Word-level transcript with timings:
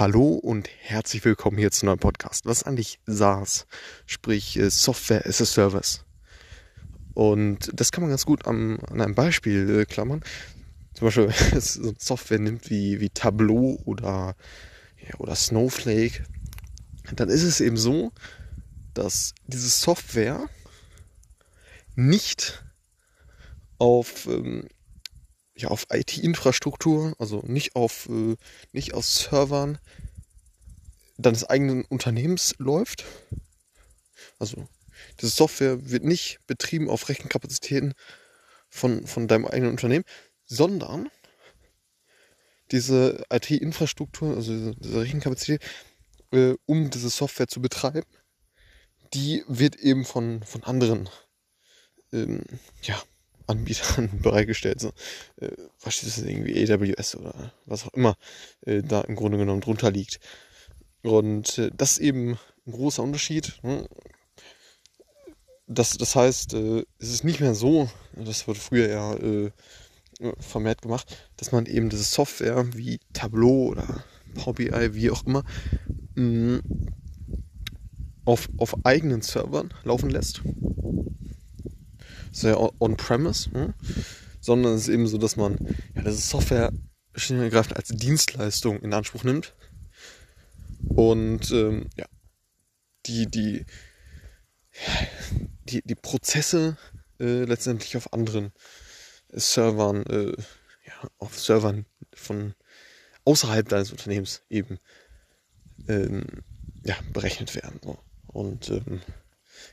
Hallo 0.00 0.28
und 0.28 0.66
herzlich 0.80 1.22
willkommen 1.26 1.58
hier 1.58 1.70
zu 1.70 1.82
einem 1.82 1.88
neuen 1.88 1.98
Podcast. 1.98 2.46
Was 2.46 2.62
eigentlich 2.62 2.98
SaaS? 3.04 3.66
Sprich 4.06 4.56
äh, 4.56 4.70
Software 4.70 5.26
as 5.26 5.42
a 5.42 5.44
Service. 5.44 6.06
Und 7.12 7.70
das 7.74 7.92
kann 7.92 8.00
man 8.00 8.08
ganz 8.08 8.24
gut 8.24 8.46
am, 8.46 8.78
an 8.90 9.02
einem 9.02 9.14
Beispiel 9.14 9.80
äh, 9.80 9.84
klammern. 9.84 10.22
Zum 10.94 11.06
Beispiel, 11.06 11.28
wenn 11.50 11.60
so 11.60 11.92
Software 11.98 12.38
nimmt 12.38 12.70
wie, 12.70 12.98
wie 13.00 13.10
Tableau 13.10 13.78
oder, 13.84 14.36
ja, 15.06 15.18
oder 15.18 15.34
Snowflake, 15.34 16.24
dann 17.14 17.28
ist 17.28 17.42
es 17.42 17.60
eben 17.60 17.76
so, 17.76 18.10
dass 18.94 19.34
diese 19.48 19.68
Software 19.68 20.48
nicht 21.94 22.64
auf 23.76 24.26
ähm, 24.28 24.66
ja, 25.60 25.68
auf 25.68 25.86
IT-Infrastruktur, 25.90 27.14
also 27.18 27.42
nicht 27.46 27.76
auf, 27.76 28.08
äh, 28.08 28.36
nicht 28.72 28.94
auf 28.94 29.06
Servern 29.06 29.78
deines 31.18 31.44
eigenen 31.44 31.84
Unternehmens 31.84 32.54
läuft. 32.58 33.04
Also 34.38 34.68
diese 35.20 35.30
Software 35.30 35.90
wird 35.90 36.04
nicht 36.04 36.40
betrieben 36.46 36.88
auf 36.88 37.08
Rechenkapazitäten 37.08 37.94
von, 38.68 39.06
von 39.06 39.28
deinem 39.28 39.46
eigenen 39.46 39.72
Unternehmen, 39.72 40.04
sondern 40.46 41.10
diese 42.70 43.24
IT-Infrastruktur, 43.30 44.36
also 44.36 44.52
diese, 44.52 44.74
diese 44.76 45.00
Rechenkapazität, 45.00 45.62
äh, 46.32 46.54
um 46.66 46.90
diese 46.90 47.10
Software 47.10 47.48
zu 47.48 47.60
betreiben, 47.60 48.06
die 49.12 49.44
wird 49.48 49.76
eben 49.76 50.04
von, 50.04 50.42
von 50.44 50.62
anderen 50.62 51.08
ähm, 52.12 52.42
ja, 52.82 53.00
Anbietern 53.50 54.10
bereitgestellt. 54.22 54.80
So, 54.80 54.92
äh, 55.40 55.50
was 55.82 56.02
ist 56.02 56.18
das 56.18 56.24
irgendwie 56.24 56.72
AWS 56.72 57.16
oder 57.16 57.52
was 57.66 57.86
auch 57.86 57.94
immer 57.94 58.16
äh, 58.66 58.82
da 58.82 59.02
im 59.02 59.16
Grunde 59.16 59.38
genommen 59.38 59.60
drunter 59.60 59.90
liegt. 59.90 60.20
Und 61.02 61.58
äh, 61.58 61.70
das 61.76 61.92
ist 61.92 61.98
eben 61.98 62.38
ein 62.66 62.72
großer 62.72 63.02
Unterschied. 63.02 63.58
Ne? 63.62 63.88
Das, 65.66 65.96
das 65.96 66.16
heißt, 66.16 66.54
äh, 66.54 66.84
es 66.98 67.10
ist 67.10 67.24
nicht 67.24 67.40
mehr 67.40 67.54
so, 67.54 67.90
das 68.14 68.46
wurde 68.48 68.60
früher 68.60 68.88
ja 68.88 69.14
äh, 69.14 69.50
vermehrt 70.38 70.82
gemacht, 70.82 71.16
dass 71.36 71.52
man 71.52 71.66
eben 71.66 71.88
diese 71.88 72.02
Software 72.02 72.66
wie 72.74 73.00
Tableau 73.12 73.68
oder 73.68 74.04
Power 74.34 74.54
BI, 74.54 74.94
wie 74.94 75.10
auch 75.10 75.24
immer, 75.26 75.44
mh, 76.14 76.58
mm, 76.58 76.62
auf, 78.24 78.48
auf 78.58 78.84
eigenen 78.84 79.22
Servern 79.22 79.72
laufen 79.82 80.10
lässt 80.10 80.42
sehr 82.32 82.58
on-premise, 82.80 83.50
hm? 83.52 83.74
sondern 84.40 84.74
es 84.74 84.82
ist 84.82 84.88
eben 84.88 85.06
so, 85.06 85.18
dass 85.18 85.36
man 85.36 85.58
ja, 85.94 86.02
diese 86.02 86.16
Software 86.16 86.72
schlicht 87.14 87.76
als 87.76 87.88
Dienstleistung 87.88 88.80
in 88.80 88.94
Anspruch 88.94 89.24
nimmt 89.24 89.54
und 90.88 91.50
ähm, 91.50 91.88
ja, 91.96 92.06
die, 93.06 93.26
die, 93.26 93.66
die, 95.64 95.82
die 95.82 95.94
Prozesse 95.94 96.76
äh, 97.18 97.44
letztendlich 97.44 97.96
auf 97.96 98.12
anderen 98.12 98.52
Servern, 99.28 100.04
äh, 100.06 100.32
ja, 100.86 101.10
auf 101.18 101.38
Servern 101.38 101.86
von 102.14 102.54
außerhalb 103.24 103.68
deines 103.68 103.92
Unternehmens 103.92 104.42
eben 104.48 104.78
ähm, 105.88 106.24
ja, 106.84 106.96
berechnet 107.12 107.54
werden. 107.54 107.80
So. 107.82 107.98
Und 108.26 108.70
ähm, 108.70 109.00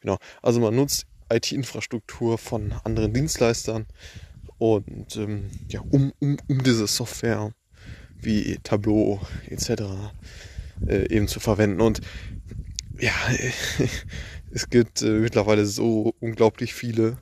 genau, 0.00 0.18
also 0.40 0.60
man 0.60 0.74
nutzt 0.74 1.06
IT-Infrastruktur 1.34 2.38
von 2.38 2.72
anderen 2.84 3.12
Dienstleistern 3.12 3.86
und 4.58 5.16
ähm, 5.16 5.50
ja, 5.68 5.80
um, 5.80 6.12
um, 6.20 6.36
um 6.48 6.62
diese 6.62 6.86
Software 6.86 7.52
wie 8.20 8.58
Tableau 8.62 9.20
etc. 9.48 9.82
Äh, 10.86 11.14
eben 11.14 11.28
zu 11.28 11.40
verwenden. 11.40 11.80
Und 11.80 12.00
ja, 12.98 13.12
es 14.52 14.70
gibt 14.70 15.02
äh, 15.02 15.10
mittlerweile 15.10 15.66
so 15.66 16.14
unglaublich 16.20 16.74
viele 16.74 17.18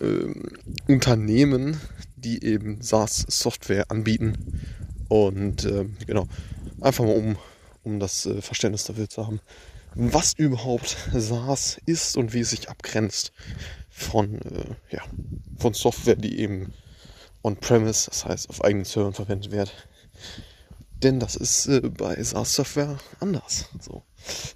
äh, 0.00 0.92
Unternehmen, 0.92 1.80
die 2.16 2.44
eben 2.44 2.80
SaaS-Software 2.80 3.90
anbieten. 3.90 4.60
Und 5.08 5.64
ähm, 5.64 5.96
genau, 6.06 6.26
einfach 6.80 7.04
mal 7.04 7.16
um, 7.16 7.36
um 7.82 8.00
das 8.00 8.26
äh, 8.26 8.40
Verständnis 8.42 8.84
dafür 8.84 9.08
zu 9.08 9.26
haben, 9.26 9.40
was 9.94 10.34
überhaupt 10.34 10.96
SaaS 11.12 11.80
ist 11.86 12.16
und 12.16 12.32
wie 12.32 12.40
es 12.40 12.50
sich 12.50 12.68
abgrenzt 12.68 13.32
von, 13.90 14.40
äh, 14.42 14.74
ja, 14.90 15.02
von 15.58 15.74
Software, 15.74 16.16
die 16.16 16.40
eben 16.40 16.72
on-premise, 17.42 18.10
das 18.10 18.24
heißt 18.24 18.50
auf 18.50 18.64
eigenen 18.64 18.84
Servern 18.84 19.14
verwendet 19.14 19.52
wird. 19.52 19.72
Denn 21.02 21.20
das 21.20 21.36
ist 21.36 21.66
äh, 21.66 21.80
bei 21.80 22.20
SaaS-Software 22.22 22.98
anders. 23.20 23.68
So. 23.80 24.02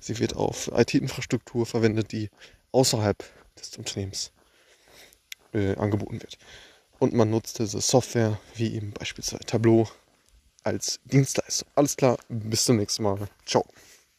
Sie 0.00 0.19
wird 0.19 0.34
auf 0.34 0.71
IT-Infrastruktur 0.75 1.66
verwendet, 1.66 2.12
die 2.12 2.31
außerhalb 2.72 3.22
des 3.59 3.76
Unternehmens 3.76 4.32
äh, 5.53 5.76
angeboten 5.76 6.20
wird. 6.20 6.38
Und 6.99 7.12
man 7.12 7.31
nutzt 7.31 7.59
diese 7.59 7.81
Software, 7.81 8.41
wie 8.55 8.75
eben 8.75 8.93
beispielsweise 8.93 9.44
Tableau, 9.44 9.88
als 10.65 11.00
Dienstleistung. 11.05 11.69
Alles 11.75 11.97
klar, 11.97 12.19
bis 12.28 12.65
zum 12.65 12.76
nächsten 12.76 13.03
Mal. 13.03 13.28
Ciao. 13.47 13.65